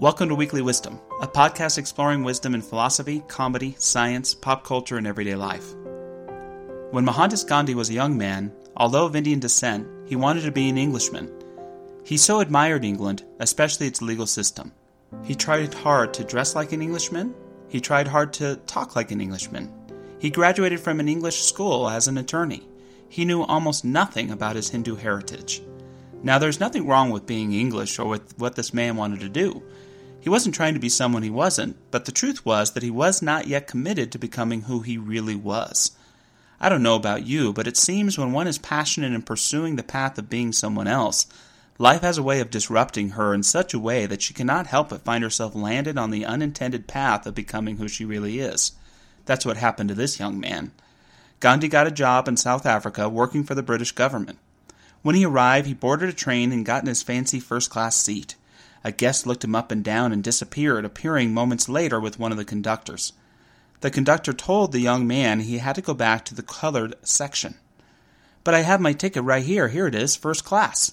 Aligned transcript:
Welcome 0.00 0.30
to 0.30 0.34
Weekly 0.34 0.62
Wisdom, 0.62 0.98
a 1.20 1.28
podcast 1.28 1.76
exploring 1.76 2.24
wisdom 2.24 2.54
in 2.54 2.62
philosophy, 2.62 3.22
comedy, 3.28 3.74
science, 3.76 4.34
pop 4.34 4.64
culture, 4.64 4.96
and 4.96 5.06
everyday 5.06 5.34
life. 5.34 5.74
When 6.90 7.04
Mohandas 7.04 7.44
Gandhi 7.44 7.74
was 7.74 7.90
a 7.90 7.92
young 8.00 8.16
man, 8.16 8.50
although 8.78 9.04
of 9.04 9.14
Indian 9.14 9.40
descent, 9.40 9.86
he 10.06 10.16
wanted 10.16 10.44
to 10.44 10.52
be 10.52 10.70
an 10.70 10.78
Englishman. 10.78 11.30
He 12.02 12.16
so 12.16 12.40
admired 12.40 12.82
England, 12.82 13.24
especially 13.40 13.88
its 13.88 14.00
legal 14.00 14.26
system. 14.26 14.72
He 15.22 15.34
tried 15.34 15.74
hard 15.74 16.14
to 16.14 16.24
dress 16.24 16.54
like 16.54 16.72
an 16.72 16.80
Englishman. 16.80 17.34
He 17.68 17.78
tried 17.78 18.08
hard 18.08 18.32
to 18.34 18.56
talk 18.66 18.96
like 18.96 19.10
an 19.10 19.20
Englishman. 19.20 19.70
He 20.18 20.30
graduated 20.30 20.80
from 20.80 21.00
an 21.00 21.10
English 21.10 21.42
school 21.42 21.90
as 21.90 22.08
an 22.08 22.16
attorney. 22.16 22.66
He 23.10 23.26
knew 23.26 23.42
almost 23.42 23.84
nothing 23.84 24.30
about 24.30 24.56
his 24.56 24.70
Hindu 24.70 24.96
heritage. 24.96 25.60
Now, 26.22 26.38
there's 26.38 26.58
nothing 26.58 26.86
wrong 26.86 27.10
with 27.10 27.26
being 27.26 27.52
English 27.52 27.98
or 27.98 28.08
with 28.08 28.38
what 28.38 28.56
this 28.56 28.72
man 28.72 28.96
wanted 28.96 29.20
to 29.20 29.28
do. 29.28 29.62
He 30.20 30.28
wasn't 30.28 30.54
trying 30.54 30.74
to 30.74 30.80
be 30.80 30.88
someone 30.88 31.22
he 31.22 31.30
wasn't, 31.30 31.76
but 31.90 32.04
the 32.04 32.12
truth 32.12 32.44
was 32.44 32.72
that 32.72 32.82
he 32.82 32.90
was 32.90 33.22
not 33.22 33.46
yet 33.46 33.66
committed 33.66 34.12
to 34.12 34.18
becoming 34.18 34.62
who 34.62 34.80
he 34.80 34.98
really 34.98 35.34
was. 35.34 35.92
I 36.60 36.68
don't 36.68 36.82
know 36.82 36.94
about 36.94 37.26
you, 37.26 37.54
but 37.54 37.66
it 37.66 37.78
seems 37.78 38.18
when 38.18 38.32
one 38.32 38.46
is 38.46 38.58
passionate 38.58 39.14
in 39.14 39.22
pursuing 39.22 39.76
the 39.76 39.82
path 39.82 40.18
of 40.18 40.28
being 40.28 40.52
someone 40.52 40.86
else, 40.86 41.26
life 41.78 42.02
has 42.02 42.18
a 42.18 42.22
way 42.22 42.40
of 42.40 42.50
disrupting 42.50 43.10
her 43.10 43.32
in 43.32 43.42
such 43.42 43.72
a 43.72 43.78
way 43.78 44.04
that 44.04 44.20
she 44.20 44.34
cannot 44.34 44.66
help 44.66 44.90
but 44.90 45.00
find 45.00 45.24
herself 45.24 45.54
landed 45.54 45.96
on 45.96 46.10
the 46.10 46.26
unintended 46.26 46.86
path 46.86 47.26
of 47.26 47.34
becoming 47.34 47.78
who 47.78 47.88
she 47.88 48.04
really 48.04 48.40
is. 48.40 48.72
That's 49.24 49.46
what 49.46 49.56
happened 49.56 49.88
to 49.88 49.94
this 49.94 50.20
young 50.20 50.38
man. 50.38 50.72
Gandhi 51.40 51.68
got 51.68 51.86
a 51.86 51.90
job 51.90 52.28
in 52.28 52.36
South 52.36 52.66
Africa 52.66 53.08
working 53.08 53.42
for 53.42 53.54
the 53.54 53.62
British 53.62 53.92
government. 53.92 54.38
When 55.00 55.14
he 55.14 55.24
arrived, 55.24 55.66
he 55.66 55.72
boarded 55.72 56.10
a 56.10 56.12
train 56.12 56.52
and 56.52 56.66
got 56.66 56.82
in 56.82 56.88
his 56.88 57.02
fancy 57.02 57.40
first 57.40 57.70
class 57.70 57.96
seat. 57.96 58.34
A 58.82 58.92
guest 58.92 59.26
looked 59.26 59.44
him 59.44 59.54
up 59.54 59.70
and 59.70 59.84
down 59.84 60.12
and 60.12 60.24
disappeared, 60.24 60.84
appearing 60.84 61.34
moments 61.34 61.68
later 61.68 62.00
with 62.00 62.18
one 62.18 62.32
of 62.32 62.38
the 62.38 62.44
conductors. 62.44 63.12
The 63.80 63.90
conductor 63.90 64.32
told 64.32 64.72
the 64.72 64.80
young 64.80 65.06
man 65.06 65.40
he 65.40 65.58
had 65.58 65.74
to 65.74 65.82
go 65.82 65.94
back 65.94 66.24
to 66.26 66.34
the 66.34 66.42
colored 66.42 66.94
section. 67.02 67.56
But 68.44 68.54
I 68.54 68.60
have 68.60 68.80
my 68.80 68.92
ticket 68.92 69.22
right 69.22 69.44
here. 69.44 69.68
Here 69.68 69.86
it 69.86 69.94
is, 69.94 70.16
first 70.16 70.44
class. 70.44 70.92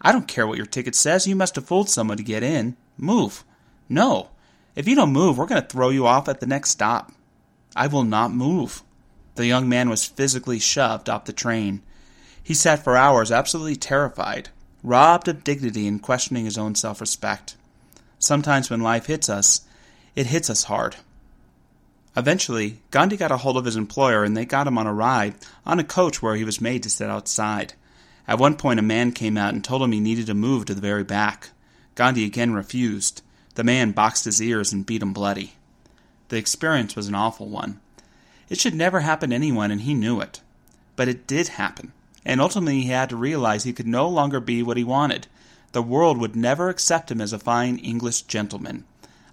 I 0.00 0.12
don't 0.12 0.28
care 0.28 0.46
what 0.46 0.56
your 0.56 0.66
ticket 0.66 0.94
says. 0.94 1.26
You 1.26 1.36
must 1.36 1.56
have 1.56 1.66
fooled 1.66 1.90
someone 1.90 2.16
to 2.16 2.22
get 2.22 2.42
in. 2.42 2.76
Move. 2.96 3.44
No. 3.88 4.30
If 4.74 4.86
you 4.86 4.94
don't 4.94 5.12
move, 5.12 5.38
we're 5.38 5.46
going 5.46 5.60
to 5.60 5.68
throw 5.68 5.88
you 5.90 6.06
off 6.06 6.28
at 6.28 6.40
the 6.40 6.46
next 6.46 6.70
stop. 6.70 7.12
I 7.74 7.86
will 7.88 8.04
not 8.04 8.32
move. 8.32 8.82
The 9.34 9.46
young 9.46 9.68
man 9.68 9.88
was 9.90 10.04
physically 10.04 10.58
shoved 10.58 11.08
off 11.08 11.24
the 11.24 11.32
train. 11.32 11.82
He 12.42 12.54
sat 12.54 12.82
for 12.82 12.96
hours 12.96 13.30
absolutely 13.30 13.76
terrified, 13.76 14.48
robbed 14.82 15.28
of 15.28 15.44
dignity 15.44 15.86
and 15.86 16.02
questioning 16.02 16.44
his 16.44 16.58
own 16.58 16.74
self 16.74 17.00
respect. 17.00 17.56
Sometimes 18.18 18.70
when 18.70 18.80
life 18.80 19.06
hits 19.06 19.28
us, 19.28 19.62
it 20.16 20.26
hits 20.26 20.50
us 20.50 20.64
hard. 20.64 20.96
Eventually, 22.16 22.80
Gandhi 22.90 23.16
got 23.16 23.30
a 23.30 23.36
hold 23.36 23.56
of 23.56 23.64
his 23.64 23.76
employer 23.76 24.24
and 24.24 24.36
they 24.36 24.44
got 24.44 24.66
him 24.66 24.76
on 24.76 24.86
a 24.86 24.92
ride 24.92 25.34
on 25.64 25.78
a 25.78 25.84
coach 25.84 26.20
where 26.20 26.34
he 26.34 26.44
was 26.44 26.60
made 26.60 26.82
to 26.82 26.90
sit 26.90 27.08
outside. 27.08 27.74
At 28.26 28.38
one 28.38 28.56
point, 28.56 28.80
a 28.80 28.82
man 28.82 29.12
came 29.12 29.36
out 29.38 29.54
and 29.54 29.62
told 29.62 29.82
him 29.82 29.92
he 29.92 30.00
needed 30.00 30.26
to 30.26 30.34
move 30.34 30.64
to 30.66 30.74
the 30.74 30.80
very 30.80 31.04
back. 31.04 31.50
Gandhi 31.94 32.24
again 32.24 32.52
refused. 32.52 33.22
The 33.54 33.64
man 33.64 33.92
boxed 33.92 34.24
his 34.24 34.42
ears 34.42 34.72
and 34.72 34.84
beat 34.84 35.02
him 35.02 35.12
bloody. 35.12 35.54
The 36.28 36.36
experience 36.36 36.94
was 36.94 37.08
an 37.08 37.14
awful 37.14 37.48
one. 37.48 37.80
It 38.48 38.58
should 38.58 38.74
never 38.74 39.00
happen 39.00 39.30
to 39.30 39.36
anyone, 39.36 39.70
and 39.70 39.82
he 39.82 39.94
knew 39.94 40.20
it. 40.20 40.40
But 40.96 41.08
it 41.08 41.26
did 41.26 41.48
happen, 41.48 41.92
and 42.28 42.42
ultimately 42.42 42.82
he 42.82 42.88
had 42.90 43.08
to 43.08 43.16
realize 43.16 43.64
he 43.64 43.72
could 43.72 43.86
no 43.86 44.06
longer 44.06 44.38
be 44.38 44.62
what 44.62 44.76
he 44.76 44.84
wanted. 44.84 45.26
The 45.72 45.80
world 45.82 46.18
would 46.18 46.36
never 46.36 46.68
accept 46.68 47.10
him 47.10 47.22
as 47.22 47.32
a 47.32 47.38
fine 47.38 47.78
English 47.78 48.22
gentleman. 48.22 48.84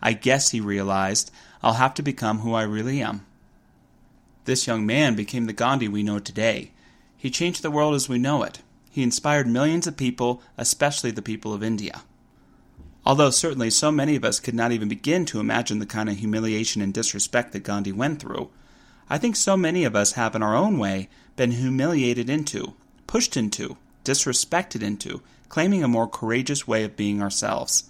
I 0.00 0.12
guess, 0.12 0.50
he 0.50 0.60
realized, 0.60 1.32
I'll 1.60 1.74
have 1.74 1.94
to 1.94 2.02
become 2.02 2.38
who 2.38 2.54
I 2.54 2.62
really 2.62 3.02
am. 3.02 3.26
This 4.44 4.68
young 4.68 4.86
man 4.86 5.16
became 5.16 5.46
the 5.46 5.52
Gandhi 5.52 5.88
we 5.88 6.04
know 6.04 6.20
today. 6.20 6.70
He 7.16 7.30
changed 7.30 7.62
the 7.62 7.70
world 7.70 7.96
as 7.96 8.08
we 8.08 8.18
know 8.18 8.44
it. 8.44 8.60
He 8.90 9.02
inspired 9.02 9.48
millions 9.48 9.88
of 9.88 9.96
people, 9.96 10.40
especially 10.56 11.10
the 11.10 11.20
people 11.20 11.52
of 11.52 11.64
India. 11.64 12.02
Although 13.04 13.30
certainly 13.30 13.70
so 13.70 13.90
many 13.90 14.14
of 14.14 14.24
us 14.24 14.38
could 14.38 14.54
not 14.54 14.70
even 14.70 14.88
begin 14.88 15.24
to 15.26 15.40
imagine 15.40 15.80
the 15.80 15.86
kind 15.86 16.08
of 16.08 16.18
humiliation 16.18 16.80
and 16.80 16.94
disrespect 16.94 17.52
that 17.52 17.64
Gandhi 17.64 17.90
went 17.90 18.20
through, 18.20 18.50
I 19.10 19.18
think 19.18 19.34
so 19.34 19.56
many 19.56 19.82
of 19.82 19.96
us 19.96 20.12
have 20.12 20.36
in 20.36 20.44
our 20.44 20.54
own 20.54 20.78
way 20.78 21.08
been 21.34 21.50
humiliated 21.50 22.30
into, 22.30 22.74
pushed 23.14 23.36
into, 23.36 23.76
disrespected 24.04 24.82
into, 24.82 25.22
claiming 25.48 25.84
a 25.84 25.86
more 25.86 26.08
courageous 26.08 26.66
way 26.66 26.82
of 26.82 26.96
being 26.96 27.22
ourselves. 27.22 27.84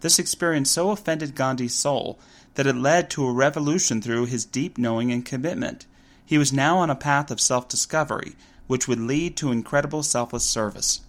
This 0.00 0.18
experience 0.18 0.68
so 0.68 0.90
offended 0.90 1.36
Gandhi's 1.36 1.72
soul 1.72 2.18
that 2.54 2.66
it 2.66 2.74
led 2.74 3.08
to 3.10 3.24
a 3.24 3.32
revolution 3.32 4.02
through 4.02 4.24
his 4.26 4.44
deep 4.44 4.76
knowing 4.76 5.12
and 5.12 5.24
commitment. 5.24 5.86
He 6.26 6.38
was 6.38 6.52
now 6.52 6.78
on 6.78 6.90
a 6.90 6.96
path 6.96 7.30
of 7.30 7.40
self 7.40 7.68
discovery, 7.68 8.34
which 8.66 8.88
would 8.88 8.98
lead 8.98 9.36
to 9.36 9.52
incredible 9.52 10.02
selfless 10.02 10.44
service. 10.44 11.02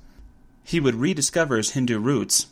He 0.64 0.80
would 0.80 0.94
rediscover 0.94 1.58
his 1.58 1.72
Hindu 1.72 1.97
roots 1.97 2.46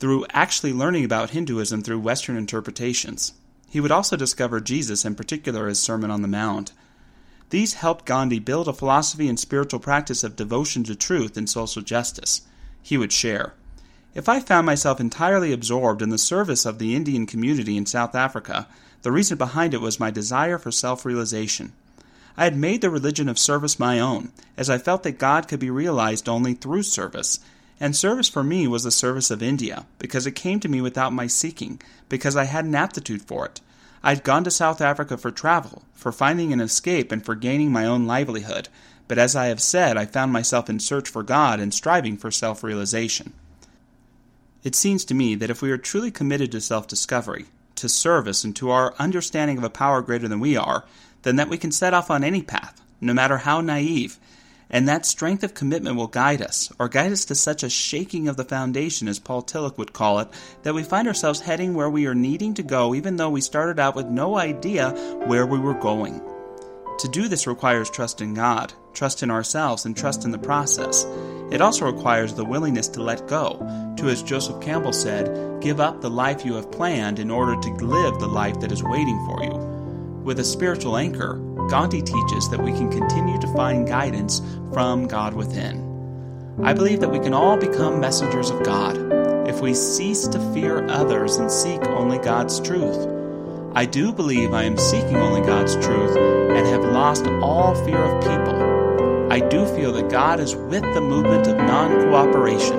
through 0.00 0.26
actually 0.30 0.72
learning 0.72 1.04
about 1.04 1.30
Hinduism 1.30 1.84
through 1.84 2.00
Western 2.00 2.36
interpretations. 2.36 3.34
He 3.70 3.78
would 3.78 3.92
also 3.92 4.16
discover 4.16 4.58
Jesus, 4.58 5.04
in 5.04 5.14
particular 5.14 5.68
his 5.68 5.78
Sermon 5.78 6.10
on 6.10 6.22
the 6.22 6.26
Mount. 6.26 6.72
These 7.50 7.74
helped 7.74 8.04
Gandhi 8.04 8.38
build 8.38 8.66
a 8.66 8.72
philosophy 8.72 9.28
and 9.28 9.38
spiritual 9.38 9.80
practice 9.80 10.24
of 10.24 10.36
devotion 10.36 10.82
to 10.84 10.96
truth 10.96 11.36
and 11.36 11.48
social 11.48 11.82
justice. 11.82 12.42
He 12.82 12.98
would 12.98 13.12
share. 13.12 13.54
If 14.14 14.28
I 14.28 14.40
found 14.40 14.66
myself 14.66 14.98
entirely 14.98 15.52
absorbed 15.52 16.02
in 16.02 16.08
the 16.08 16.18
service 16.18 16.64
of 16.64 16.78
the 16.78 16.96
Indian 16.96 17.26
community 17.26 17.76
in 17.76 17.86
South 17.86 18.14
Africa, 18.14 18.66
the 19.02 19.12
reason 19.12 19.38
behind 19.38 19.74
it 19.74 19.80
was 19.80 20.00
my 20.00 20.10
desire 20.10 20.58
for 20.58 20.72
self 20.72 21.04
realization. 21.04 21.72
I 22.36 22.44
had 22.44 22.56
made 22.56 22.80
the 22.80 22.90
religion 22.90 23.28
of 23.28 23.38
service 23.38 23.78
my 23.78 24.00
own, 24.00 24.32
as 24.56 24.68
I 24.68 24.78
felt 24.78 25.04
that 25.04 25.18
God 25.18 25.48
could 25.48 25.60
be 25.60 25.70
realized 25.70 26.28
only 26.28 26.54
through 26.54 26.82
service, 26.82 27.40
and 27.78 27.94
service 27.94 28.28
for 28.28 28.42
me 28.42 28.66
was 28.66 28.84
the 28.84 28.90
service 28.90 29.30
of 29.30 29.42
India, 29.42 29.86
because 29.98 30.26
it 30.26 30.32
came 30.32 30.60
to 30.60 30.68
me 30.68 30.80
without 30.80 31.12
my 31.12 31.26
seeking, 31.26 31.80
because 32.08 32.36
I 32.36 32.44
had 32.44 32.64
an 32.64 32.74
aptitude 32.74 33.22
for 33.22 33.46
it. 33.46 33.60
I 34.02 34.10
had 34.10 34.24
gone 34.24 34.44
to 34.44 34.50
South 34.50 34.80
Africa 34.80 35.16
for 35.16 35.30
travel, 35.30 35.82
for 35.94 36.12
finding 36.12 36.52
an 36.52 36.60
escape, 36.60 37.10
and 37.10 37.24
for 37.24 37.34
gaining 37.34 37.72
my 37.72 37.84
own 37.84 38.06
livelihood, 38.06 38.68
but 39.08 39.18
as 39.18 39.36
I 39.36 39.46
have 39.46 39.60
said, 39.60 39.96
I 39.96 40.04
found 40.04 40.32
myself 40.32 40.68
in 40.68 40.80
search 40.80 41.08
for 41.08 41.22
God 41.22 41.60
and 41.60 41.72
striving 41.72 42.16
for 42.16 42.30
self 42.30 42.62
realization. 42.62 43.32
It 44.64 44.74
seems 44.74 45.04
to 45.06 45.14
me 45.14 45.36
that 45.36 45.50
if 45.50 45.62
we 45.62 45.70
are 45.70 45.78
truly 45.78 46.10
committed 46.10 46.50
to 46.52 46.60
self 46.60 46.88
discovery, 46.88 47.46
to 47.76 47.88
service, 47.88 48.42
and 48.42 48.54
to 48.56 48.70
our 48.70 48.94
understanding 48.98 49.58
of 49.58 49.64
a 49.64 49.70
power 49.70 50.02
greater 50.02 50.26
than 50.26 50.40
we 50.40 50.56
are, 50.56 50.84
then 51.22 51.36
that 51.36 51.48
we 51.48 51.58
can 51.58 51.70
set 51.70 51.94
off 51.94 52.10
on 52.10 52.24
any 52.24 52.42
path, 52.42 52.80
no 53.00 53.14
matter 53.14 53.38
how 53.38 53.60
naive, 53.60 54.18
and 54.70 54.88
that 54.88 55.06
strength 55.06 55.44
of 55.44 55.54
commitment 55.54 55.96
will 55.96 56.06
guide 56.06 56.42
us, 56.42 56.72
or 56.78 56.88
guide 56.88 57.12
us 57.12 57.24
to 57.26 57.34
such 57.34 57.62
a 57.62 57.70
shaking 57.70 58.28
of 58.28 58.36
the 58.36 58.44
foundation, 58.44 59.08
as 59.08 59.18
Paul 59.18 59.42
Tillich 59.42 59.78
would 59.78 59.92
call 59.92 60.18
it, 60.18 60.28
that 60.62 60.74
we 60.74 60.82
find 60.82 61.06
ourselves 61.06 61.40
heading 61.40 61.74
where 61.74 61.90
we 61.90 62.06
are 62.06 62.14
needing 62.14 62.54
to 62.54 62.62
go, 62.62 62.94
even 62.94 63.16
though 63.16 63.30
we 63.30 63.40
started 63.40 63.78
out 63.78 63.94
with 63.94 64.06
no 64.06 64.36
idea 64.36 64.90
where 65.26 65.46
we 65.46 65.58
were 65.58 65.74
going. 65.74 66.20
To 67.00 67.08
do 67.08 67.28
this 67.28 67.46
requires 67.46 67.90
trust 67.90 68.22
in 68.22 68.32
God, 68.32 68.72
trust 68.94 69.22
in 69.22 69.30
ourselves, 69.30 69.84
and 69.84 69.94
trust 69.94 70.24
in 70.24 70.30
the 70.30 70.38
process. 70.38 71.04
It 71.52 71.60
also 71.60 71.84
requires 71.84 72.34
the 72.34 72.44
willingness 72.44 72.88
to 72.88 73.02
let 73.02 73.28
go, 73.28 73.58
to, 73.98 74.08
as 74.08 74.22
Joseph 74.22 74.60
Campbell 74.62 74.94
said, 74.94 75.60
give 75.60 75.78
up 75.78 76.00
the 76.00 76.10
life 76.10 76.44
you 76.44 76.54
have 76.54 76.72
planned 76.72 77.18
in 77.18 77.30
order 77.30 77.54
to 77.60 77.68
live 77.84 78.18
the 78.18 78.26
life 78.26 78.58
that 78.60 78.72
is 78.72 78.82
waiting 78.82 79.24
for 79.26 79.44
you. 79.44 79.54
With 80.24 80.40
a 80.40 80.44
spiritual 80.44 80.96
anchor, 80.96 81.38
Gandhi 81.68 82.00
teaches 82.00 82.48
that 82.50 82.62
we 82.62 82.72
can 82.72 82.90
continue 82.90 83.40
to 83.40 83.52
find 83.54 83.86
guidance 83.86 84.40
from 84.72 85.06
God 85.06 85.34
within. 85.34 85.82
I 86.62 86.72
believe 86.72 87.00
that 87.00 87.10
we 87.10 87.18
can 87.18 87.34
all 87.34 87.56
become 87.56 88.00
messengers 88.00 88.50
of 88.50 88.62
God 88.62 88.96
if 89.48 89.60
we 89.60 89.74
cease 89.74 90.26
to 90.28 90.54
fear 90.54 90.86
others 90.88 91.36
and 91.36 91.50
seek 91.50 91.82
only 91.88 92.18
God's 92.18 92.60
truth. 92.60 93.08
I 93.74 93.84
do 93.84 94.12
believe 94.12 94.54
I 94.54 94.62
am 94.62 94.78
seeking 94.78 95.16
only 95.16 95.42
God's 95.42 95.74
truth 95.74 96.16
and 96.16 96.66
have 96.66 96.84
lost 96.84 97.26
all 97.26 97.74
fear 97.84 98.02
of 98.02 98.22
people. 98.22 99.32
I 99.32 99.40
do 99.40 99.66
feel 99.66 99.92
that 99.92 100.08
God 100.08 100.40
is 100.40 100.54
with 100.54 100.82
the 100.94 101.00
movement 101.00 101.46
of 101.46 101.56
non 101.56 101.90
cooperation. 102.06 102.78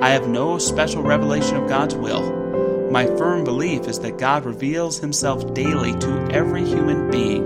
I 0.00 0.10
have 0.10 0.28
no 0.28 0.56
special 0.58 1.02
revelation 1.02 1.56
of 1.56 1.68
God's 1.68 1.94
will. 1.94 2.90
My 2.90 3.06
firm 3.06 3.44
belief 3.44 3.86
is 3.86 4.00
that 4.00 4.18
God 4.18 4.44
reveals 4.44 4.98
himself 4.98 5.52
daily 5.52 5.92
to 5.98 6.28
every 6.30 6.64
human 6.64 7.10
being 7.10 7.44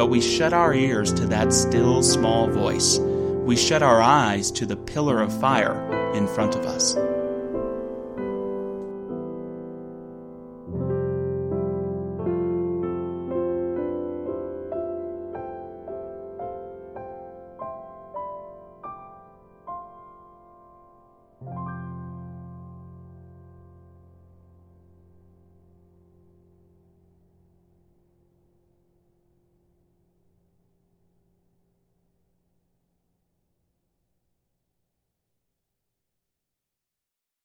but 0.00 0.06
we 0.06 0.22
shut 0.22 0.54
our 0.54 0.72
ears 0.72 1.12
to 1.12 1.26
that 1.26 1.52
still 1.52 2.02
small 2.02 2.48
voice. 2.48 2.98
We 2.98 3.54
shut 3.54 3.82
our 3.82 4.00
eyes 4.00 4.50
to 4.52 4.64
the 4.64 4.74
pillar 4.74 5.20
of 5.20 5.40
fire 5.40 5.76
in 6.14 6.26
front 6.26 6.54
of 6.54 6.64
us. 6.64 6.96